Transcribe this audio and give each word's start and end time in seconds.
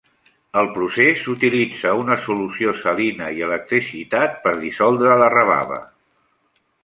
El 0.59 0.69
procés 0.77 1.25
utilitza 1.33 1.91
una 2.03 2.17
solució 2.23 2.73
salina 2.79 3.29
i 3.35 3.37
l'electricitat 3.41 4.41
per 4.47 4.55
dissoldre 4.65 5.19
la 5.25 5.29
rebava. 5.37 5.81